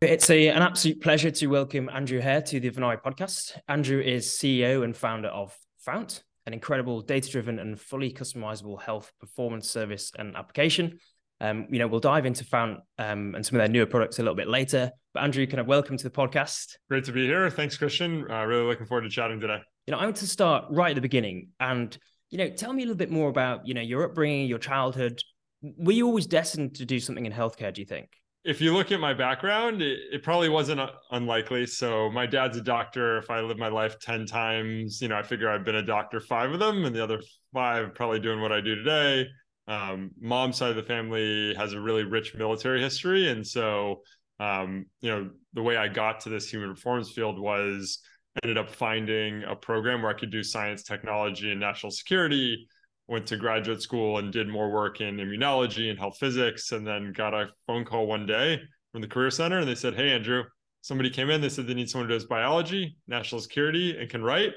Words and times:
It's 0.00 0.28
a, 0.28 0.48
an 0.48 0.60
absolute 0.60 1.00
pleasure 1.00 1.30
to 1.30 1.46
welcome 1.46 1.88
Andrew 1.88 2.20
Herr 2.20 2.42
to 2.42 2.60
the 2.60 2.70
Vinnari 2.70 3.00
podcast. 3.00 3.58
Andrew 3.68 4.00
is 4.00 4.26
CEO 4.26 4.84
and 4.84 4.94
founder 4.94 5.28
of 5.28 5.56
Fount, 5.78 6.24
an 6.46 6.52
incredible 6.52 7.00
data-driven 7.00 7.58
and 7.58 7.80
fully 7.80 8.12
customizable 8.12 8.80
health 8.82 9.12
performance 9.18 9.70
service 9.70 10.12
and 10.18 10.36
application. 10.36 10.98
Um, 11.40 11.68
you 11.70 11.78
know, 11.78 11.86
we'll 11.86 12.00
dive 12.00 12.26
into 12.26 12.44
Fount 12.44 12.80
um, 12.98 13.34
and 13.34 13.46
some 13.46 13.56
of 13.56 13.60
their 13.60 13.68
newer 13.68 13.86
products 13.86 14.18
a 14.18 14.22
little 14.22 14.34
bit 14.34 14.48
later. 14.48 14.90
But 15.14 15.22
Andrew, 15.22 15.46
kind 15.46 15.60
of 15.60 15.66
welcome 15.66 15.96
to 15.96 16.04
the 16.04 16.10
podcast. 16.10 16.76
Great 16.90 17.04
to 17.04 17.12
be 17.12 17.26
here. 17.26 17.48
Thanks, 17.48 17.78
Christian. 17.78 18.30
Uh, 18.30 18.44
really 18.44 18.66
looking 18.66 18.86
forward 18.86 19.02
to 19.02 19.10
chatting 19.10 19.40
today. 19.40 19.60
You 19.86 19.92
know, 19.92 19.98
I 19.98 20.04
want 20.04 20.16
to 20.16 20.26
start 20.26 20.66
right 20.70 20.90
at 20.90 20.96
the 20.96 21.02
beginning, 21.02 21.48
and 21.60 21.96
you 22.30 22.38
know, 22.38 22.50
tell 22.50 22.72
me 22.72 22.82
a 22.82 22.86
little 22.86 22.98
bit 22.98 23.10
more 23.10 23.28
about 23.28 23.66
you 23.66 23.74
know 23.74 23.80
your 23.80 24.04
upbringing, 24.04 24.48
your 24.48 24.58
childhood. 24.58 25.20
Were 25.62 25.92
you 25.92 26.06
always 26.06 26.26
destined 26.26 26.76
to 26.76 26.84
do 26.84 27.00
something 27.00 27.24
in 27.24 27.32
healthcare? 27.32 27.72
Do 27.72 27.80
you 27.80 27.86
think? 27.86 28.08
If 28.44 28.60
you 28.60 28.74
look 28.74 28.92
at 28.92 29.00
my 29.00 29.14
background, 29.14 29.80
it, 29.80 29.98
it, 30.12 30.22
probably 30.22 30.50
wasn't 30.50 30.80
unlikely. 31.10 31.66
So 31.66 32.10
my 32.10 32.26
dad's 32.26 32.58
a 32.58 32.60
doctor. 32.60 33.16
If 33.16 33.30
I 33.30 33.40
live 33.40 33.56
my 33.56 33.68
life 33.68 33.98
10 33.98 34.26
times, 34.26 35.00
you 35.00 35.08
know, 35.08 35.16
I 35.16 35.22
figure 35.22 35.50
I've 35.50 35.64
been 35.64 35.76
a 35.76 35.82
doctor 35.82 36.20
five 36.20 36.52
of 36.52 36.58
them 36.58 36.84
and 36.84 36.94
the 36.94 37.02
other 37.02 37.20
five 37.54 37.94
probably 37.94 38.20
doing 38.20 38.42
what 38.42 38.52
I 38.52 38.60
do 38.60 38.74
today. 38.74 39.26
Um, 39.66 40.10
mom's 40.20 40.58
side 40.58 40.70
of 40.70 40.76
the 40.76 40.82
family 40.82 41.54
has 41.54 41.72
a 41.72 41.80
really 41.80 42.04
rich 42.04 42.34
military 42.34 42.82
history. 42.82 43.30
And 43.30 43.46
so, 43.46 44.02
um, 44.38 44.84
you 45.00 45.10
know, 45.10 45.30
the 45.54 45.62
way 45.62 45.78
I 45.78 45.88
got 45.88 46.20
to 46.20 46.28
this 46.28 46.50
human 46.50 46.68
performance 46.74 47.10
field 47.10 47.40
was 47.40 48.00
ended 48.42 48.58
up 48.58 48.68
finding 48.68 49.42
a 49.44 49.56
program 49.56 50.02
where 50.02 50.10
I 50.10 50.18
could 50.18 50.30
do 50.30 50.42
science, 50.42 50.82
technology, 50.82 51.50
and 51.50 51.60
national 51.60 51.92
security 51.92 52.66
went 53.06 53.26
to 53.26 53.36
graduate 53.36 53.82
school 53.82 54.18
and 54.18 54.32
did 54.32 54.48
more 54.48 54.70
work 54.70 55.00
in 55.00 55.16
immunology 55.16 55.90
and 55.90 55.98
health 55.98 56.16
physics 56.18 56.72
and 56.72 56.86
then 56.86 57.12
got 57.12 57.34
a 57.34 57.48
phone 57.66 57.84
call 57.84 58.06
one 58.06 58.26
day 58.26 58.60
from 58.92 59.02
the 59.02 59.08
career 59.08 59.30
center 59.30 59.58
and 59.58 59.68
they 59.68 59.74
said 59.74 59.94
hey 59.94 60.10
andrew 60.10 60.42
somebody 60.80 61.10
came 61.10 61.30
in 61.30 61.40
they 61.40 61.48
said 61.48 61.66
they 61.66 61.74
need 61.74 61.88
someone 61.88 62.08
who 62.08 62.14
does 62.14 62.24
biology 62.24 62.96
national 63.06 63.40
security 63.40 63.96
and 63.98 64.10
can 64.10 64.22
write. 64.22 64.52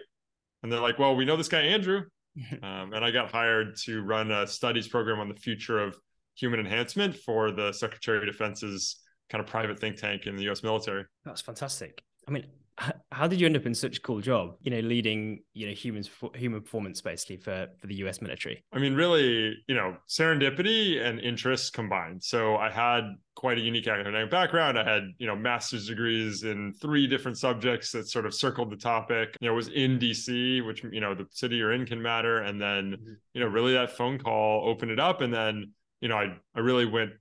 And 0.63 0.71
they're 0.71 0.79
like 0.79 0.99
well 0.99 1.15
we 1.15 1.25
know 1.25 1.37
this 1.37 1.47
guy 1.47 1.61
andrew. 1.61 2.03
Um, 2.61 2.93
and 2.93 3.03
i 3.03 3.09
got 3.09 3.31
hired 3.31 3.75
to 3.85 4.03
run 4.03 4.29
a 4.29 4.45
studies 4.45 4.87
program 4.87 5.19
on 5.19 5.27
the 5.27 5.33
future 5.33 5.79
of 5.79 5.97
human 6.35 6.59
enhancement 6.59 7.15
for 7.15 7.49
the 7.49 7.71
secretary 7.71 8.19
of 8.19 8.25
defense's 8.25 8.97
kind 9.31 9.43
of 9.43 9.49
private 9.49 9.79
think 9.79 9.95
tank 9.95 10.27
in 10.27 10.35
the 10.35 10.47
us 10.47 10.61
military. 10.61 11.03
That's 11.25 11.41
fantastic. 11.41 11.99
I 12.27 12.31
mean 12.31 12.45
how 13.11 13.27
did 13.27 13.39
you 13.39 13.45
end 13.45 13.55
up 13.55 13.65
in 13.65 13.73
such 13.73 13.97
a 13.97 14.01
cool 14.01 14.21
job 14.21 14.55
you 14.61 14.69
know 14.69 14.79
leading 14.79 15.39
you 15.53 15.67
know 15.67 15.73
humans 15.73 16.09
human 16.35 16.61
performance 16.61 17.01
basically 17.01 17.37
for 17.37 17.67
for 17.79 17.87
the 17.87 17.95
us 17.95 18.21
military? 18.21 18.63
I 18.71 18.79
mean 18.79 18.93
really 18.93 19.55
you 19.67 19.75
know 19.75 19.97
serendipity 20.07 21.03
and 21.03 21.19
interests 21.19 21.69
combined. 21.69 22.23
So 22.23 22.57
i 22.57 22.69
had 22.69 23.03
quite 23.35 23.57
a 23.57 23.61
unique 23.61 23.87
academic 23.87 24.29
background. 24.31 24.77
I 24.77 24.83
had 24.83 25.03
you 25.17 25.27
know 25.27 25.35
master's 25.35 25.87
degrees 25.87 26.43
in 26.43 26.73
three 26.73 27.07
different 27.07 27.37
subjects 27.37 27.91
that 27.91 28.07
sort 28.07 28.25
of 28.25 28.33
circled 28.33 28.71
the 28.71 28.77
topic. 28.77 29.35
You 29.41 29.49
know 29.49 29.55
was 29.55 29.69
in 29.69 29.97
dc 29.99 30.65
which 30.65 30.83
you 30.83 31.01
know 31.01 31.15
the 31.15 31.25
city 31.31 31.55
you're 31.57 31.73
in 31.73 31.85
can 31.85 32.01
matter. 32.01 32.41
And 32.41 32.61
then 32.61 32.91
mm-hmm. 32.91 33.13
you 33.33 33.41
know 33.41 33.47
really 33.47 33.73
that 33.73 33.97
phone 33.97 34.19
call 34.19 34.69
opened 34.69 34.91
it 34.91 34.99
up. 34.99 35.21
And 35.21 35.33
then 35.33 35.71
you 36.01 36.09
know 36.09 36.17
i 36.17 36.35
i 36.55 36.59
really 36.59 36.85
went 36.85 37.11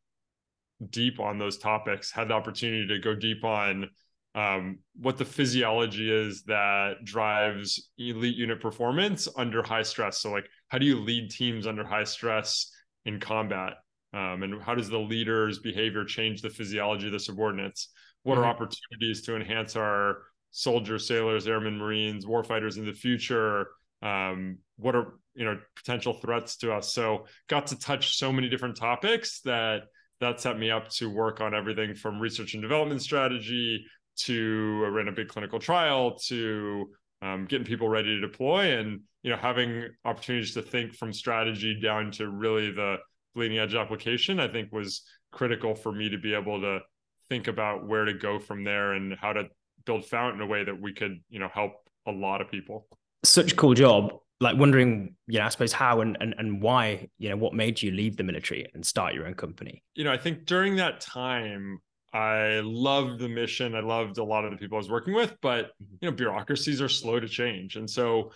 deep 0.91 1.21
on 1.21 1.39
those 1.39 1.57
topics 1.57 2.13
had 2.13 2.29
the 2.29 2.35
opportunity 2.35 2.87
to 2.87 2.99
go 2.99 3.15
deep 3.15 3.45
on 3.45 3.89
um, 4.37 4.81
what 5.01 5.17
the 5.17 5.25
physiology 5.25 6.13
is 6.13 6.43
that 6.43 7.05
drives 7.05 7.89
elite 7.97 8.37
unit 8.37 8.61
performance 8.61 9.27
under 9.35 9.63
high 9.63 9.83
stress. 9.83 10.19
So, 10.19 10.31
like, 10.31 10.47
how 10.69 10.77
do 10.77 10.85
you 10.85 11.01
lead 11.01 11.31
teams 11.31 11.67
under 11.67 11.85
high 11.85 12.05
stress 12.05 12.71
in 13.07 13.19
combat? 13.19 13.73
Um, 14.13 14.43
and 14.43 14.63
how 14.63 14.75
does 14.75 14.91
the 14.91 14.99
leader's 14.99 15.59
behavior 15.59 16.05
change 16.05 16.43
the 16.43 16.51
physiology 16.51 17.07
of 17.07 17.13
the 17.13 17.19
subordinates? 17.19 17.89
What 18.25 18.35
mm-hmm. 18.35 18.45
are 18.45 18.49
opportunities 18.49 19.23
to 19.23 19.37
enhance 19.37 19.75
our 19.75 20.19
soldiers, 20.51 21.09
sailors, 21.09 21.49
airmen, 21.49 21.79
marines, 21.79 22.27
warfighters 22.27 22.77
in 22.77 22.85
the 22.85 22.93
future? 22.93 23.69
Um, 24.03 24.59
what 24.77 24.95
are 24.95 25.15
you 25.35 25.47
know 25.47 25.59
potential 25.77 26.13
threats 26.13 26.59
to 26.59 26.75
us? 26.75 26.93
So, 26.93 27.25
got 27.49 27.69
to 27.69 27.79
touch 27.79 28.19
so 28.19 28.31
many 28.35 28.51
different 28.51 28.77
topics 28.77 29.41
that 29.43 29.85
that 30.21 30.41
set 30.41 30.59
me 30.59 30.71
up 30.71 30.91
to 30.91 31.09
work 31.09 31.41
on 31.41 31.55
everything 31.55 31.95
from 31.95 32.21
research 32.21 32.53
and 32.53 32.63
development 32.63 33.01
strategy 33.01 33.87
to 34.17 34.85
run 34.87 35.09
a 35.09 35.13
big 35.13 35.29
clinical 35.29 35.59
trial 35.59 36.19
to 36.27 36.91
um, 37.23 37.47
getting 37.47 37.67
people 37.67 37.89
ready 37.89 38.09
to 38.09 38.21
deploy 38.21 38.79
and 38.79 39.01
you 39.23 39.31
know 39.31 39.37
having 39.37 39.89
opportunities 40.05 40.55
to 40.55 40.63
think 40.63 40.95
from 40.95 41.13
strategy 41.13 41.79
down 41.81 42.11
to 42.13 42.29
really 42.29 42.71
the 42.71 42.97
bleeding 43.35 43.59
edge 43.59 43.75
application 43.75 44.39
i 44.39 44.47
think 44.47 44.71
was 44.73 45.03
critical 45.33 45.75
for 45.75 45.93
me 45.93 46.09
to 46.09 46.19
be 46.19 46.35
able 46.35 46.61
to 46.61 46.81
think 47.29 47.49
about 47.49 47.87
where 47.87 48.05
to 48.05 48.15
go 48.15 48.39
from 48.39 48.65
there 48.65 48.93
and 48.93 49.15
how 49.21 49.33
to 49.33 49.45
build 49.85 50.05
fount 50.05 50.35
in 50.35 50.41
a 50.41 50.47
way 50.47 50.65
that 50.65 50.81
we 50.81 50.93
could 50.93 51.21
you 51.29 51.39
know 51.39 51.49
help 51.49 51.73
a 52.07 52.13
lot 52.13 52.41
of 52.41 52.51
people. 52.51 52.87
Such 53.25 53.53
a 53.53 53.57
cool 53.57 53.75
job. 53.75 54.13
Like 54.39 54.59
wondering 54.59 55.15
you 55.27 55.39
know 55.39 55.47
i 55.47 55.49
suppose 55.49 55.73
how 55.73 56.03
and, 56.03 56.19
and 56.21 56.35
and 56.37 56.61
why 56.61 57.09
you 57.19 57.31
know 57.31 57.39
what 57.39 57.55
made 57.55 57.81
you 57.81 57.91
leave 57.91 58.19
the 58.19 58.23
military 58.23 58.67
and 58.75 58.85
start 58.85 59.15
your 59.15 59.27
own 59.27 59.33
company? 59.33 59.83
You 59.95 60.05
know 60.05 60.13
i 60.13 60.19
think 60.19 60.45
during 60.45 60.77
that 60.77 61.01
time 61.01 61.79
I 62.17 62.61
loved 62.65 63.19
the 63.19 63.29
mission. 63.29 63.75
I 63.75 63.81
loved 63.81 64.17
a 64.17 64.25
lot 64.25 64.47
of 64.47 64.51
the 64.51 64.57
people 64.57 64.77
I 64.77 64.79
was 64.79 64.89
working 64.89 65.13
with, 65.13 65.37
but 65.43 65.67
mm-hmm. 65.67 65.97
you 66.01 66.11
know, 66.11 66.17
bureaucracies 66.17 66.81
are 66.81 66.89
slow 66.89 67.21
to 67.21 67.29
change. 67.29 67.77
And 67.77 67.89
so 67.89 68.33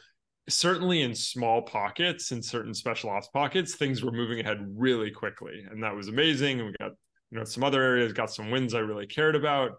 certainly 0.51 1.01
in 1.01 1.15
small 1.15 1.63
pockets 1.63 2.31
in 2.31 2.43
certain 2.43 2.75
special 2.75 3.09
ops 3.09 3.29
pockets, 3.29 3.77
things 3.77 4.03
were 4.03 4.13
moving 4.13 4.41
ahead 4.41 4.59
really 4.77 5.11
quickly. 5.11 5.65
And 5.71 5.83
that 5.83 5.95
was 5.95 6.09
amazing. 6.09 6.61
And 6.61 6.69
we 6.69 6.75
got, 6.79 6.93
you 7.31 7.39
know, 7.39 7.45
some 7.45 7.65
other 7.65 7.83
areas 7.83 8.13
got 8.13 8.31
some 8.31 8.51
wins 8.51 8.75
I 8.75 8.81
really 8.81 9.07
cared 9.07 9.35
about. 9.35 9.73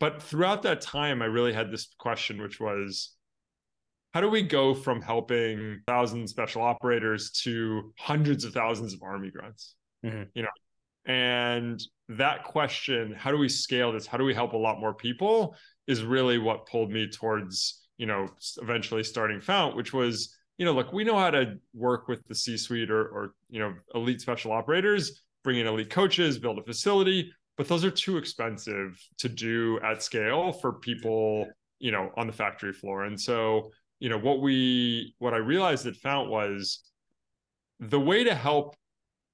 But 0.00 0.22
throughout 0.22 0.62
that 0.62 0.80
time, 0.80 1.20
I 1.20 1.26
really 1.26 1.52
had 1.52 1.70
this 1.70 1.94
question, 1.98 2.40
which 2.40 2.58
was 2.58 3.14
how 4.14 4.22
do 4.22 4.30
we 4.30 4.42
go 4.42 4.72
from 4.72 5.02
helping 5.02 5.82
thousands 5.86 6.30
special 6.30 6.62
operators 6.62 7.32
to 7.42 7.92
hundreds 7.98 8.44
of 8.44 8.54
thousands 8.54 8.94
of 8.94 9.02
army 9.02 9.30
grunts? 9.30 9.74
Mm-hmm. 10.06 10.22
You 10.34 10.44
know, 10.44 10.48
and 11.06 11.82
that 12.08 12.44
question, 12.44 13.14
how 13.16 13.30
do 13.30 13.38
we 13.38 13.48
scale 13.48 13.92
this? 13.92 14.06
How 14.06 14.18
do 14.18 14.24
we 14.24 14.34
help 14.34 14.52
a 14.52 14.56
lot 14.58 14.80
more 14.80 14.94
people? 14.94 15.56
Is 15.86 16.04
really 16.04 16.38
what 16.38 16.66
pulled 16.66 16.90
me 16.90 17.08
towards, 17.10 17.82
you 17.96 18.06
know, 18.06 18.28
eventually 18.60 19.02
starting 19.02 19.40
Fount, 19.40 19.76
which 19.76 19.92
was, 19.92 20.36
you 20.58 20.64
know, 20.64 20.72
look, 20.72 20.92
we 20.92 21.04
know 21.04 21.18
how 21.18 21.30
to 21.30 21.56
work 21.74 22.08
with 22.08 22.26
the 22.28 22.34
C 22.34 22.56
suite 22.56 22.90
or, 22.90 23.06
or, 23.08 23.34
you 23.50 23.58
know, 23.58 23.74
elite 23.94 24.20
special 24.20 24.52
operators, 24.52 25.22
bring 25.42 25.58
in 25.58 25.66
elite 25.66 25.90
coaches, 25.90 26.38
build 26.38 26.58
a 26.58 26.62
facility, 26.62 27.32
but 27.56 27.66
those 27.66 27.84
are 27.84 27.90
too 27.90 28.16
expensive 28.16 28.96
to 29.18 29.28
do 29.28 29.80
at 29.82 30.02
scale 30.02 30.52
for 30.52 30.74
people, 30.74 31.48
you 31.80 31.90
know, 31.90 32.10
on 32.16 32.26
the 32.26 32.32
factory 32.32 32.72
floor. 32.72 33.04
And 33.04 33.20
so, 33.20 33.70
you 33.98 34.08
know, 34.08 34.18
what 34.18 34.40
we, 34.40 35.14
what 35.18 35.34
I 35.34 35.38
realized 35.38 35.86
at 35.86 35.96
Fount 35.96 36.30
was 36.30 36.82
the 37.80 38.00
way 38.00 38.24
to 38.24 38.34
help 38.34 38.76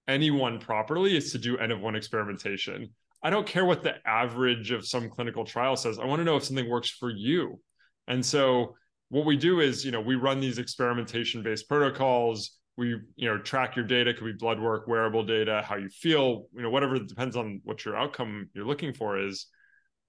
anyone 0.08 0.58
properly 0.58 1.16
is 1.16 1.32
to 1.32 1.38
do 1.38 1.58
N 1.58 1.70
of 1.70 1.80
one 1.80 1.94
experimentation. 1.94 2.88
I 3.22 3.30
don't 3.30 3.46
care 3.46 3.64
what 3.64 3.82
the 3.82 3.94
average 4.06 4.70
of 4.70 4.86
some 4.86 5.10
clinical 5.10 5.44
trial 5.44 5.76
says. 5.76 5.98
I 5.98 6.06
want 6.06 6.20
to 6.20 6.24
know 6.24 6.36
if 6.36 6.44
something 6.44 6.68
works 6.68 6.88
for 6.88 7.10
you. 7.10 7.60
And 8.06 8.24
so 8.24 8.74
what 9.10 9.26
we 9.26 9.36
do 9.36 9.60
is, 9.60 9.84
you 9.84 9.90
know, 9.90 10.00
we 10.00 10.14
run 10.14 10.40
these 10.40 10.58
experimentation 10.58 11.42
based 11.42 11.68
protocols. 11.68 12.56
We, 12.76 12.96
you 13.16 13.28
know, 13.28 13.38
track 13.38 13.74
your 13.74 13.84
data, 13.84 14.14
could 14.14 14.24
be 14.24 14.34
blood 14.38 14.60
work, 14.60 14.86
wearable 14.86 15.24
data, 15.24 15.62
how 15.66 15.76
you 15.76 15.88
feel, 15.88 16.46
you 16.54 16.62
know, 16.62 16.70
whatever 16.70 16.96
depends 16.98 17.34
on 17.36 17.60
what 17.64 17.84
your 17.84 17.96
outcome 17.96 18.50
you're 18.54 18.66
looking 18.66 18.94
for 18.94 19.18
is, 19.18 19.46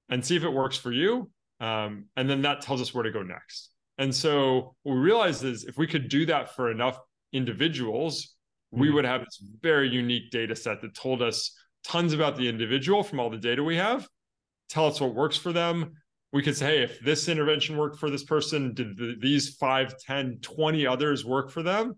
and 0.10 0.24
see 0.24 0.36
if 0.36 0.44
it 0.44 0.54
works 0.54 0.78
for 0.78 0.92
you. 0.92 1.32
Um, 1.60 2.06
and 2.16 2.30
then 2.30 2.44
that 2.44 2.62
tells 2.62 2.80
us 2.80 2.94
where 2.94 3.04
to 3.04 3.12
go 3.12 3.24
next. 3.24 3.72
And 3.98 4.16
so 4.16 4.76
what 4.84 4.94
we 4.94 5.00
realized 5.00 5.44
is 5.44 5.64
if 5.64 5.78
we 5.78 5.88
could 5.88 6.10
do 6.10 6.28
that 6.28 6.56
for 6.56 6.70
enough 6.70 7.00
individuals, 7.34 8.36
we 8.72 8.88
mm-hmm. 8.88 8.96
would 8.96 9.06
have 9.06 9.22
this 9.22 9.44
very 9.62 9.90
unique 9.90 10.32
data 10.32 10.56
set 10.56 10.82
that 10.82 10.96
told 10.96 11.22
us 11.22 11.56
tons 11.84 12.14
about 12.14 12.38
the 12.38 12.48
individual 12.48 13.04
from 13.04 13.20
all 13.20 13.30
the 13.30 13.38
data 13.38 13.64
we 13.64 13.78
have, 13.78 14.08
tell 14.70 14.86
us 14.86 15.02
what 15.02 15.16
works 15.16 15.38
for 15.38 15.52
them. 15.52 15.94
We 16.32 16.44
could 16.44 16.56
say, 16.56 16.78
hey, 16.78 16.84
if 16.84 17.00
this 17.00 17.28
intervention 17.28 17.78
worked 17.78 17.98
for 17.98 18.10
this 18.10 18.24
person, 18.24 18.74
did 18.74 18.98
the, 18.98 19.16
these 19.20 19.56
5, 19.56 19.98
10, 19.98 20.40
20 20.42 20.86
others 20.86 21.26
work 21.26 21.50
for 21.50 21.64
them? 21.64 21.96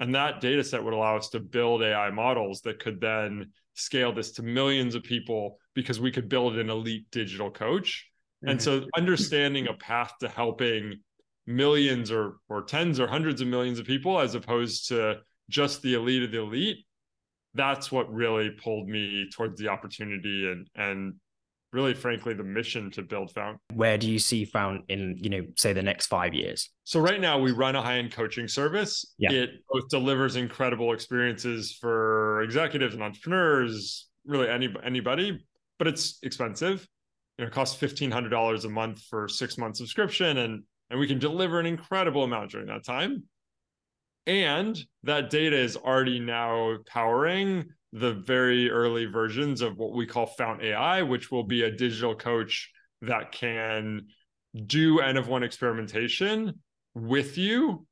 And 0.00 0.14
that 0.14 0.40
data 0.40 0.64
set 0.64 0.82
would 0.82 0.94
allow 0.94 1.16
us 1.16 1.28
to 1.30 1.40
build 1.40 1.82
AI 1.82 2.10
models 2.10 2.60
that 2.62 2.80
could 2.80 3.00
then 3.00 3.52
scale 3.74 4.12
this 4.12 4.32
to 4.32 4.42
millions 4.42 4.94
of 4.94 5.02
people 5.04 5.58
because 5.74 6.00
we 6.00 6.10
could 6.10 6.28
build 6.28 6.56
an 6.58 6.70
elite 6.70 7.06
digital 7.12 7.50
coach. 7.50 8.08
Mm-hmm. 8.42 8.50
And 8.50 8.62
so 8.62 8.84
understanding 8.96 9.68
a 9.68 9.74
path 9.74 10.12
to 10.20 10.28
helping 10.28 11.00
millions 11.46 12.10
or 12.10 12.36
or 12.48 12.62
tens 12.62 13.00
or 13.00 13.06
hundreds 13.06 13.40
of 13.40 13.48
millions 13.48 13.78
of 13.78 13.86
people 13.86 14.20
as 14.20 14.34
opposed 14.34 14.88
to 14.88 15.18
just 15.48 15.82
the 15.82 15.94
elite 15.94 16.22
of 16.22 16.30
the 16.30 16.40
elite, 16.40 16.78
that's 17.54 17.90
what 17.90 18.12
really 18.12 18.50
pulled 18.50 18.88
me 18.88 19.28
towards 19.34 19.58
the 19.60 19.68
opportunity 19.68 20.50
and 20.50 20.68
and 20.74 21.14
really 21.72 21.92
frankly 21.92 22.32
the 22.32 22.42
mission 22.42 22.90
to 22.90 23.02
build 23.02 23.30
Fount. 23.32 23.58
Where 23.74 23.98
do 23.98 24.10
you 24.10 24.18
see 24.18 24.46
Fount 24.46 24.84
in, 24.88 25.16
you 25.18 25.28
know, 25.28 25.42
say 25.56 25.74
the 25.74 25.82
next 25.82 26.06
five 26.06 26.32
years? 26.32 26.70
So 26.84 26.98
right 26.98 27.20
now 27.20 27.38
we 27.38 27.52
run 27.52 27.76
a 27.76 27.82
high-end 27.82 28.10
coaching 28.10 28.48
service. 28.48 29.14
Yeah. 29.18 29.32
It 29.32 29.50
both 29.70 29.86
delivers 29.90 30.36
incredible 30.36 30.94
experiences 30.94 31.76
for 31.78 32.40
executives 32.42 32.94
and 32.94 33.02
entrepreneurs, 33.02 34.08
really 34.24 34.48
any 34.48 34.74
anybody. 34.82 35.44
but 35.78 35.86
it's 35.86 36.18
expensive. 36.22 36.86
You 37.38 37.44
know, 37.44 37.48
it 37.48 37.54
costs 37.54 37.76
fifteen 37.76 38.10
hundred 38.10 38.30
dollars 38.30 38.64
a 38.64 38.68
month 38.68 39.02
for 39.08 39.28
six 39.28 39.56
month 39.56 39.76
subscription, 39.76 40.38
and 40.38 40.64
and 40.90 40.98
we 40.98 41.06
can 41.06 41.18
deliver 41.18 41.60
an 41.60 41.66
incredible 41.66 42.24
amount 42.24 42.50
during 42.50 42.66
that 42.66 42.84
time. 42.84 43.24
And 44.28 44.78
that 45.04 45.30
data 45.30 45.56
is 45.56 45.74
already 45.74 46.20
now 46.20 46.76
powering 46.86 47.64
the 47.94 48.12
very 48.12 48.70
early 48.70 49.06
versions 49.06 49.62
of 49.62 49.78
what 49.78 49.94
we 49.94 50.06
call 50.06 50.26
Fount 50.26 50.62
AI, 50.62 51.00
which 51.02 51.30
will 51.30 51.44
be 51.44 51.62
a 51.62 51.70
digital 51.70 52.14
coach 52.14 52.70
that 53.00 53.32
can 53.32 54.06
do 54.66 55.00
N 55.00 55.16
of 55.16 55.28
one 55.28 55.42
experimentation 55.42 56.60
with 56.94 57.38
you, 57.38 57.86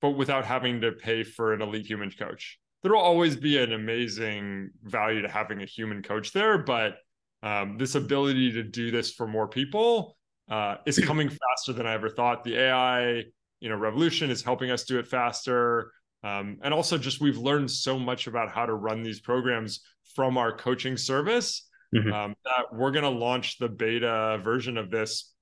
but 0.00 0.12
without 0.12 0.46
having 0.46 0.80
to 0.80 0.92
pay 0.92 1.22
for 1.22 1.52
an 1.52 1.60
elite 1.60 1.86
human 1.86 2.10
coach. 2.10 2.58
There 2.82 2.92
will 2.92 3.00
always 3.00 3.36
be 3.36 3.58
an 3.58 3.74
amazing 3.74 4.70
value 4.82 5.20
to 5.20 5.28
having 5.28 5.60
a 5.60 5.66
human 5.66 6.02
coach 6.02 6.32
there, 6.32 6.56
but 6.56 6.96
um, 7.42 7.76
this 7.76 7.94
ability 7.94 8.52
to 8.52 8.62
do 8.62 8.90
this 8.90 9.12
for 9.12 9.26
more 9.26 9.48
people 9.48 10.16
uh, 10.50 10.76
is 10.86 10.98
coming 11.06 11.28
faster 11.28 11.74
than 11.74 11.86
I 11.86 11.92
ever 11.92 12.08
thought. 12.08 12.42
The 12.42 12.56
AI, 12.56 13.24
you 13.60 13.68
know, 13.68 13.76
revolution 13.76 14.30
is 14.30 14.42
helping 14.42 14.70
us 14.70 14.84
do 14.84 14.98
it 14.98 15.06
faster. 15.06 15.92
Um, 16.22 16.58
and 16.62 16.72
also 16.72 16.96
just 16.96 17.20
we've 17.20 17.38
learned 17.38 17.70
so 17.70 17.98
much 17.98 18.26
about 18.26 18.50
how 18.50 18.66
to 18.66 18.74
run 18.74 19.02
these 19.02 19.20
programs 19.20 19.80
from 20.14 20.38
our 20.38 20.56
coaching 20.56 20.96
service 20.96 21.68
mm-hmm. 21.94 22.12
um, 22.12 22.34
that 22.44 22.72
we're 22.72 22.90
going 22.90 23.04
to 23.04 23.10
launch 23.10 23.58
the 23.58 23.68
beta 23.68 24.40
version 24.42 24.78
of 24.78 24.90
this 24.90 25.32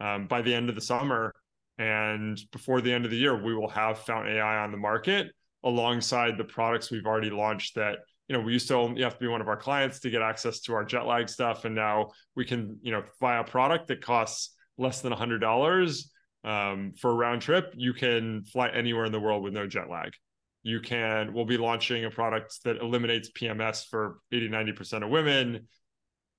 um, 0.00 0.26
by 0.26 0.42
the 0.42 0.52
end 0.54 0.68
of 0.68 0.74
the 0.74 0.80
summer. 0.80 1.32
And 1.78 2.40
before 2.52 2.80
the 2.80 2.92
end 2.92 3.04
of 3.04 3.10
the 3.10 3.16
year, 3.16 3.40
we 3.40 3.54
will 3.54 3.68
have 3.68 3.98
Fount 4.00 4.28
AI 4.28 4.64
on 4.64 4.72
the 4.72 4.78
market 4.78 5.28
alongside 5.64 6.38
the 6.38 6.44
products 6.44 6.90
we've 6.90 7.06
already 7.06 7.30
launched 7.30 7.74
that 7.74 7.98
you 8.28 8.36
know 8.36 8.42
we 8.42 8.52
used 8.52 8.68
to 8.68 8.74
only 8.74 9.02
have 9.02 9.14
to 9.14 9.20
be 9.20 9.26
one 9.26 9.40
of 9.40 9.48
our 9.48 9.56
clients 9.56 10.00
to 10.00 10.10
get 10.10 10.22
access 10.22 10.60
to 10.60 10.72
our 10.72 10.84
jet 10.84 11.06
lag 11.06 11.28
stuff 11.28 11.64
and 11.64 11.74
now 11.74 12.08
we 12.34 12.44
can 12.44 12.78
you 12.82 12.92
know 12.92 13.02
buy 13.20 13.38
a 13.38 13.44
product 13.44 13.88
that 13.88 14.00
costs 14.00 14.54
less 14.78 15.00
than 15.00 15.12
a 15.12 15.16
hundred 15.16 15.40
dollars 15.40 16.10
um, 16.46 16.92
for 16.98 17.10
a 17.10 17.14
round 17.14 17.42
trip 17.42 17.74
you 17.76 17.92
can 17.92 18.42
fly 18.44 18.68
anywhere 18.68 19.04
in 19.04 19.12
the 19.12 19.20
world 19.20 19.42
with 19.42 19.52
no 19.52 19.66
jet 19.66 19.90
lag 19.90 20.12
you 20.62 20.80
can 20.80 21.34
we'll 21.34 21.44
be 21.44 21.58
launching 21.58 22.04
a 22.06 22.10
product 22.10 22.62
that 22.64 22.78
eliminates 22.78 23.30
pms 23.38 23.86
for 23.88 24.18
80 24.32 24.48
90% 24.48 25.04
of 25.04 25.10
women 25.10 25.66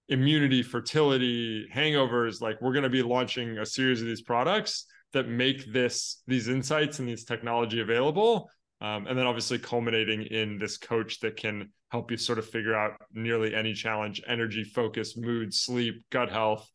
immunity, 0.09 0.63
fertility, 0.63 1.67
hangovers. 1.73 2.41
Like 2.41 2.61
we're 2.61 2.73
going 2.73 2.83
to 2.83 2.89
be 2.89 3.01
launching 3.01 3.57
a 3.57 3.65
series 3.65 4.01
of 4.01 4.07
these 4.07 4.21
products 4.21 4.85
that 5.13 5.27
make 5.27 5.71
this 5.71 6.21
these 6.27 6.47
insights 6.47 6.99
and 6.99 7.07
these 7.07 7.23
technology 7.23 7.81
available. 7.81 8.49
Um, 8.79 9.07
and 9.07 9.17
then 9.17 9.25
obviously 9.25 9.57
culminating 9.57 10.23
in 10.23 10.59
this 10.59 10.77
coach 10.77 11.19
that 11.21 11.35
can 11.35 11.71
help 11.89 12.11
you 12.11 12.17
sort 12.17 12.37
of 12.37 12.47
figure 12.47 12.75
out 12.75 12.93
nearly 13.11 13.55
any 13.55 13.73
challenge, 13.73 14.21
energy, 14.27 14.63
focus, 14.63 15.17
mood, 15.17 15.53
sleep, 15.53 16.03
gut 16.11 16.29
health, 16.29 16.69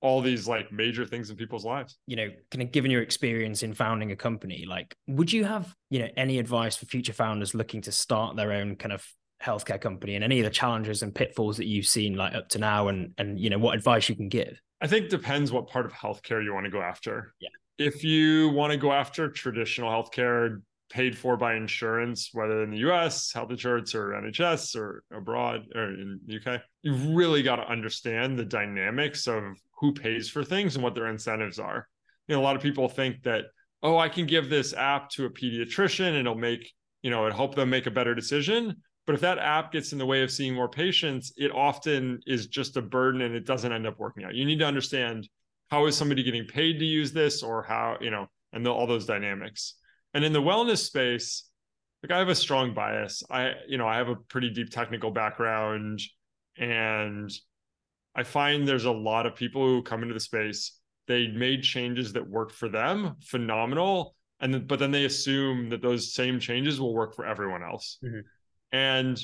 all 0.00 0.20
these 0.20 0.46
like 0.46 0.70
major 0.72 1.04
things 1.04 1.30
in 1.30 1.36
people's 1.36 1.64
lives. 1.64 1.98
You 2.06 2.16
know, 2.16 2.28
kind 2.50 2.62
of 2.62 2.72
given 2.72 2.90
your 2.90 3.02
experience 3.02 3.62
in 3.62 3.74
founding 3.74 4.12
a 4.12 4.16
company, 4.16 4.64
like 4.68 4.96
would 5.06 5.32
you 5.32 5.44
have, 5.44 5.74
you 5.90 6.00
know, 6.00 6.08
any 6.16 6.38
advice 6.38 6.76
for 6.76 6.86
future 6.86 7.12
founders 7.12 7.54
looking 7.54 7.82
to 7.82 7.92
start 7.92 8.36
their 8.36 8.52
own 8.52 8.76
kind 8.76 8.92
of 8.92 9.04
healthcare 9.42 9.80
company 9.80 10.16
and 10.16 10.24
any 10.24 10.40
of 10.40 10.44
the 10.44 10.50
challenges 10.50 11.02
and 11.02 11.14
pitfalls 11.14 11.56
that 11.56 11.66
you've 11.66 11.86
seen 11.86 12.16
like 12.16 12.34
up 12.34 12.48
to 12.48 12.58
now 12.58 12.88
and 12.88 13.12
and 13.18 13.38
you 13.38 13.48
know 13.50 13.58
what 13.58 13.76
advice 13.76 14.08
you 14.08 14.16
can 14.16 14.28
give? 14.28 14.60
I 14.80 14.86
think 14.86 15.08
depends 15.08 15.50
what 15.50 15.68
part 15.68 15.86
of 15.86 15.92
healthcare 15.92 16.42
you 16.42 16.54
want 16.54 16.64
to 16.64 16.70
go 16.70 16.80
after. 16.80 17.34
Yeah. 17.40 17.48
If 17.78 18.02
you 18.04 18.50
want 18.50 18.72
to 18.72 18.76
go 18.76 18.92
after 18.92 19.28
traditional 19.28 19.90
healthcare 19.90 20.60
paid 20.90 21.16
for 21.16 21.36
by 21.36 21.54
insurance 21.54 22.30
whether 22.32 22.62
in 22.62 22.70
the 22.70 22.78
us 22.78 23.32
health 23.32 23.50
insurance 23.50 23.94
or 23.94 24.10
nhs 24.10 24.74
or 24.76 25.02
abroad 25.12 25.66
or 25.74 25.90
in 25.94 26.20
the 26.26 26.36
uk 26.36 26.60
you've 26.82 27.06
really 27.10 27.42
got 27.42 27.56
to 27.56 27.70
understand 27.70 28.38
the 28.38 28.44
dynamics 28.44 29.26
of 29.26 29.42
who 29.78 29.92
pays 29.92 30.28
for 30.28 30.42
things 30.42 30.74
and 30.74 30.82
what 30.82 30.94
their 30.94 31.08
incentives 31.08 31.58
are 31.58 31.86
you 32.26 32.34
know 32.34 32.40
a 32.40 32.44
lot 32.44 32.56
of 32.56 32.62
people 32.62 32.88
think 32.88 33.22
that 33.22 33.44
oh 33.82 33.98
i 33.98 34.08
can 34.08 34.26
give 34.26 34.48
this 34.48 34.72
app 34.74 35.10
to 35.10 35.26
a 35.26 35.30
pediatrician 35.30 36.08
and 36.08 36.18
it'll 36.18 36.34
make 36.34 36.72
you 37.02 37.10
know 37.10 37.26
it 37.26 37.34
help 37.34 37.54
them 37.54 37.70
make 37.70 37.86
a 37.86 37.90
better 37.90 38.14
decision 38.14 38.74
but 39.08 39.14
if 39.14 39.22
that 39.22 39.38
app 39.38 39.72
gets 39.72 39.92
in 39.92 39.98
the 39.98 40.04
way 40.04 40.22
of 40.22 40.30
seeing 40.30 40.52
more 40.52 40.68
patients, 40.68 41.32
it 41.38 41.50
often 41.50 42.20
is 42.26 42.46
just 42.46 42.76
a 42.76 42.82
burden 42.82 43.22
and 43.22 43.34
it 43.34 43.46
doesn't 43.46 43.72
end 43.72 43.86
up 43.86 43.98
working 43.98 44.22
out. 44.22 44.34
You 44.34 44.44
need 44.44 44.58
to 44.58 44.66
understand 44.66 45.26
how 45.70 45.86
is 45.86 45.96
somebody 45.96 46.22
getting 46.22 46.44
paid 46.44 46.78
to 46.80 46.84
use 46.84 47.10
this 47.10 47.42
or 47.42 47.62
how, 47.62 47.96
you 48.02 48.10
know, 48.10 48.26
and 48.52 48.66
the, 48.66 48.70
all 48.70 48.86
those 48.86 49.06
dynamics. 49.06 49.76
And 50.14 50.24
in 50.24 50.32
the 50.32 50.42
wellness 50.42 50.78
space, 50.78 51.44
like 52.02 52.12
I 52.12 52.18
have 52.18 52.28
a 52.28 52.34
strong 52.34 52.74
bias. 52.74 53.22
I, 53.30 53.52
you 53.66 53.78
know, 53.78 53.86
I 53.86 53.96
have 53.96 54.08
a 54.08 54.16
pretty 54.16 54.50
deep 54.50 54.70
technical 54.70 55.10
background 55.10 56.00
and 56.56 57.30
I 58.14 58.22
find 58.22 58.66
there's 58.66 58.84
a 58.84 58.90
lot 58.90 59.26
of 59.26 59.36
people 59.36 59.64
who 59.64 59.82
come 59.82 60.02
into 60.02 60.14
the 60.14 60.20
space, 60.20 60.78
they 61.06 61.28
made 61.28 61.62
changes 61.62 62.12
that 62.14 62.28
worked 62.28 62.52
for 62.52 62.68
them, 62.68 63.16
phenomenal. 63.22 64.14
And 64.40 64.66
but 64.68 64.78
then 64.78 64.90
they 64.90 65.04
assume 65.04 65.70
that 65.70 65.82
those 65.82 66.14
same 66.14 66.38
changes 66.38 66.80
will 66.80 66.94
work 66.94 67.14
for 67.14 67.26
everyone 67.26 67.62
else. 67.62 67.98
Mm-hmm. 68.04 68.20
And 68.72 69.20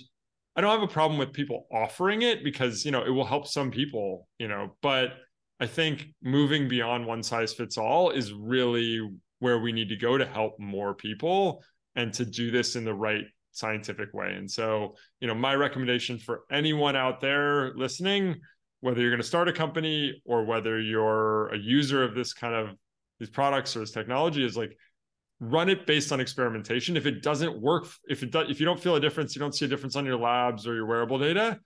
I 0.56 0.60
don't 0.60 0.70
have 0.70 0.88
a 0.88 0.92
problem 0.92 1.18
with 1.18 1.32
people 1.32 1.66
offering 1.72 2.22
it 2.22 2.44
because, 2.44 2.84
you 2.84 2.90
know, 2.90 3.04
it 3.04 3.10
will 3.10 3.24
help 3.24 3.46
some 3.46 3.70
people, 3.70 4.28
you 4.38 4.48
know, 4.48 4.76
but 4.82 5.10
I 5.60 5.66
think 5.66 6.08
moving 6.22 6.68
beyond 6.68 7.06
one 7.06 7.22
size 7.22 7.52
fits 7.52 7.76
all 7.76 8.10
is 8.10 8.32
really 8.32 9.00
where 9.44 9.58
we 9.58 9.72
need 9.72 9.90
to 9.90 9.96
go 9.96 10.16
to 10.16 10.24
help 10.24 10.58
more 10.58 10.94
people 10.94 11.62
and 11.96 12.14
to 12.14 12.24
do 12.24 12.50
this 12.50 12.76
in 12.76 12.84
the 12.84 12.94
right 12.94 13.26
scientific 13.52 14.08
way. 14.14 14.32
And 14.32 14.50
so, 14.50 14.94
you 15.20 15.28
know, 15.28 15.34
my 15.34 15.54
recommendation 15.54 16.18
for 16.18 16.44
anyone 16.50 16.96
out 16.96 17.20
there 17.20 17.74
listening, 17.74 18.40
whether 18.80 19.02
you're 19.02 19.10
going 19.10 19.20
to 19.20 19.26
start 19.26 19.50
a 19.50 19.52
company 19.52 20.22
or 20.24 20.46
whether 20.46 20.80
you're 20.80 21.48
a 21.48 21.58
user 21.58 22.02
of 22.02 22.14
this 22.14 22.32
kind 22.32 22.54
of 22.54 22.74
these 23.20 23.28
products 23.28 23.76
or 23.76 23.80
this 23.80 23.90
technology 23.90 24.42
is 24.42 24.56
like 24.56 24.74
run 25.40 25.68
it 25.68 25.86
based 25.86 26.10
on 26.10 26.20
experimentation. 26.20 26.96
If 26.96 27.04
it 27.04 27.22
doesn't 27.22 27.60
work, 27.60 27.86
if 28.08 28.22
it 28.22 28.34
if 28.34 28.60
you 28.60 28.64
don't 28.64 28.80
feel 28.80 28.96
a 28.96 29.00
difference, 29.00 29.36
you 29.36 29.40
don't 29.40 29.54
see 29.54 29.66
a 29.66 29.68
difference 29.68 29.94
on 29.94 30.06
your 30.06 30.16
labs 30.16 30.66
or 30.66 30.74
your 30.74 30.86
wearable 30.86 31.18
data, 31.18 31.60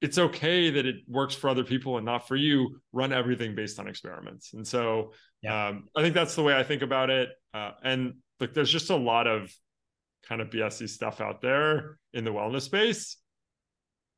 it's 0.00 0.18
okay 0.18 0.70
that 0.70 0.86
it 0.86 0.96
works 1.06 1.34
for 1.34 1.50
other 1.50 1.64
people 1.64 1.96
and 1.96 2.06
not 2.06 2.26
for 2.26 2.36
you. 2.36 2.80
Run 2.92 3.12
everything 3.12 3.54
based 3.54 3.78
on 3.78 3.86
experiments. 3.86 4.54
And 4.54 4.66
so 4.66 5.12
yeah. 5.42 5.68
um, 5.68 5.88
I 5.94 6.02
think 6.02 6.14
that's 6.14 6.34
the 6.34 6.42
way 6.42 6.54
I 6.54 6.62
think 6.62 6.82
about 6.82 7.10
it. 7.10 7.28
Uh, 7.52 7.72
and 7.82 8.14
like, 8.38 8.54
there's 8.54 8.70
just 8.70 8.90
a 8.90 8.96
lot 8.96 9.26
of 9.26 9.52
kind 10.26 10.40
of 10.40 10.48
BSy 10.48 10.88
stuff 10.88 11.20
out 11.20 11.42
there 11.42 11.98
in 12.14 12.24
the 12.24 12.30
wellness 12.30 12.62
space. 12.62 13.16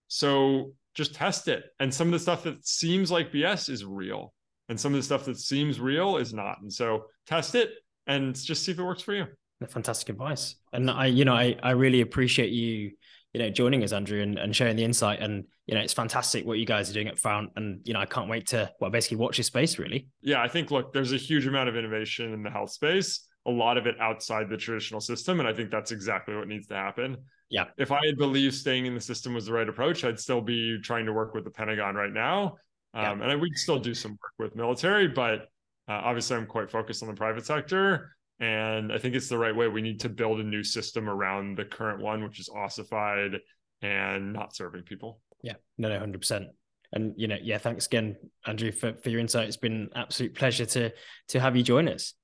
So 0.09 0.73
just 0.95 1.15
test 1.15 1.49
it. 1.49 1.65
And 1.81 1.93
some 1.93 2.09
of 2.09 2.13
the 2.13 2.19
stuff 2.19 2.45
that 2.45 2.67
seems 2.67 3.11
like 3.11 3.33
BS 3.33 3.69
is 3.69 3.85
real. 3.85 4.35
And 4.69 4.79
some 4.79 4.93
of 4.93 4.99
the 4.99 5.03
stuff 5.03 5.25
that 5.25 5.39
seems 5.39 5.81
real 5.81 6.17
is 6.17 6.33
not. 6.33 6.61
And 6.61 6.73
so 6.73 7.07
test 7.27 7.55
it, 7.55 7.71
and 8.07 8.35
just 8.35 8.65
see 8.65 8.73
if 8.73 8.79
it 8.79 8.83
works 8.83 9.03
for 9.03 9.15
you. 9.15 9.27
Fantastic 9.69 10.09
advice. 10.09 10.57
And 10.73 10.91
I, 10.91 11.07
you 11.07 11.25
know, 11.25 11.35
I, 11.35 11.57
I 11.63 11.71
really 11.71 12.01
appreciate 12.01 12.51
you, 12.51 12.93
you 13.33 13.41
know, 13.41 13.51
joining 13.51 13.83
us, 13.83 13.93
Andrew, 13.93 14.21
and, 14.21 14.39
and 14.39 14.55
sharing 14.55 14.77
the 14.77 14.85
insight. 14.85 15.21
And, 15.21 15.45
you 15.67 15.75
know, 15.75 15.81
it's 15.81 15.93
fantastic 15.93 16.45
what 16.45 16.59
you 16.59 16.67
guys 16.67 16.91
are 16.91 16.93
doing 16.93 17.09
at 17.09 17.19
Fount. 17.19 17.51
And, 17.57 17.81
you 17.85 17.95
know, 17.95 18.01
I 18.01 18.07
can't 18.07 18.29
wait 18.29 18.49
to, 18.49 18.71
well, 18.81 18.91
basically 18.91 19.17
watch 19.19 19.39
your 19.39 19.45
space 19.45 19.79
really. 19.79 20.09
Yeah. 20.21 20.43
I 20.43 20.49
think, 20.49 20.71
look, 20.71 20.93
there's 20.93 21.13
a 21.13 21.17
huge 21.17 21.47
amount 21.47 21.69
of 21.69 21.77
innovation 21.77 22.33
in 22.33 22.43
the 22.43 22.51
health 22.51 22.71
space, 22.71 23.27
a 23.47 23.51
lot 23.51 23.79
of 23.79 23.87
it 23.87 23.95
outside 24.01 24.49
the 24.51 24.57
traditional 24.57 25.01
system. 25.01 25.41
And 25.41 25.49
I 25.49 25.53
think 25.53 25.71
that's 25.71 25.93
exactly 25.93 26.37
what 26.37 26.49
needs 26.49 26.67
to 26.69 26.75
happen. 26.75 27.17
Yeah. 27.49 27.67
If 27.77 27.93
I 27.93 28.01
had 28.07 28.17
believed 28.17 28.55
staying 28.55 28.87
in 28.87 28.95
the 28.95 29.01
system 29.01 29.35
was 29.35 29.47
the 29.47 29.53
right 29.53 29.69
approach, 29.69 30.05
I'd 30.05 30.21
still 30.21 30.41
be 30.41 30.79
trying 30.83 31.07
to 31.07 31.13
work 31.13 31.35
with 31.35 31.45
the 31.45 31.51
Pentagon 31.51 31.95
right 31.95 32.13
now. 32.13 32.57
Um, 32.95 33.03
yeah. 33.03 33.13
And 33.13 33.25
I 33.25 33.37
would 33.37 33.57
still 33.57 33.79
do 33.79 33.95
some 33.95 34.13
work 34.13 34.33
with 34.39 34.57
military, 34.57 35.09
but 35.09 35.49
uh, 35.89 35.95
obviously, 35.95 36.37
I'm 36.37 36.47
quite 36.47 36.71
focused 36.71 37.03
on 37.03 37.09
the 37.09 37.15
private 37.15 37.45
sector, 37.45 38.15
and 38.41 38.93
I 38.93 38.99
think 38.99 39.15
it's 39.15 39.29
the 39.29 39.39
right 39.39 39.55
way. 39.55 39.69
We 39.69 39.83
need 39.83 40.01
to 40.01 40.09
build 40.09 40.41
a 40.41 40.45
new 40.45 40.65
system 40.65 41.09
around 41.09 41.57
the 41.57 41.65
current 41.65 42.01
one, 42.01 42.25
which 42.25 42.41
is 42.41 42.49
ossified 42.49 43.39
and 43.83 44.33
not 44.33 44.55
serving 44.55 44.83
people. 44.83 45.21
Yeah, 45.43 45.55
no, 45.79 45.89
no, 45.89 45.99
hundred 45.99 46.21
percent. 46.21 46.47
And 46.93 47.15
you 47.17 47.29
know, 47.29 47.39
yeah, 47.43 47.59
thanks 47.59 47.87
again, 47.87 48.17
Andrew, 48.47 48.71
for, 48.71 48.95
for 48.95 49.11
your 49.11 49.21
insight. 49.21 49.49
It's 49.49 49.57
been 49.57 49.89
absolute 49.95 50.35
pleasure 50.35 50.67
to 50.67 50.93
to 51.29 51.41
have 51.41 51.57
you 51.57 51.63
join 51.63 51.89
us. 51.89 52.15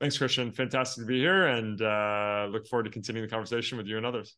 Thanks, 0.00 0.18
Christian. 0.18 0.52
Fantastic 0.52 1.02
to 1.02 1.06
be 1.06 1.18
here, 1.20 1.46
and 1.46 1.80
uh, 1.80 2.48
look 2.50 2.66
forward 2.66 2.84
to 2.84 2.90
continuing 2.90 3.26
the 3.26 3.32
conversation 3.32 3.78
with 3.78 3.86
you 3.86 3.96
and 3.96 4.04
others. 4.04 4.36